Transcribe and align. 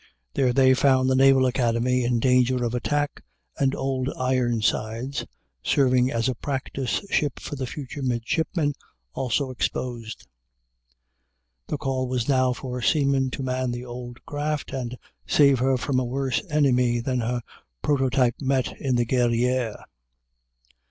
There 0.33 0.51
they 0.51 0.73
found 0.73 1.07
the 1.11 1.15
Naval 1.15 1.45
Academy 1.45 2.03
in 2.03 2.17
danger 2.19 2.63
of 2.63 2.73
attack, 2.73 3.21
and 3.59 3.75
"Old 3.75 4.09
Ironsides" 4.17 5.27
serving 5.61 6.09
as 6.09 6.27
a 6.27 6.33
practice 6.33 7.05
ship 7.11 7.39
for 7.39 7.55
the 7.55 7.67
future 7.67 8.01
midshipmen 8.01 8.73
also 9.13 9.51
exposed. 9.51 10.27
The 11.67 11.77
call 11.77 12.07
was 12.07 12.27
now 12.27 12.51
for 12.51 12.81
seamen 12.81 13.29
to 13.29 13.43
man 13.43 13.69
the 13.69 13.85
old 13.85 14.25
craft 14.25 14.73
and 14.73 14.97
save 15.27 15.59
her 15.59 15.77
from 15.77 15.99
a 15.99 16.03
worse 16.03 16.41
enemy 16.49 16.99
than 16.99 17.19
her 17.19 17.43
prototype 17.83 18.41
met 18.41 18.75
in 18.81 18.95
the 18.95 19.05
"Guerrière." 19.05 19.83